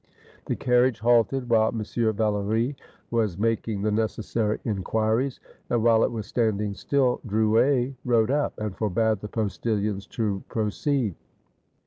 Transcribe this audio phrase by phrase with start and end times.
[0.47, 1.83] The carriage halted while M.
[2.15, 2.75] Valory
[3.11, 5.39] was making the necessary inquiries;
[5.69, 11.13] and, while it was standing still, Drouet rode up, and forbade the postilions to proceed.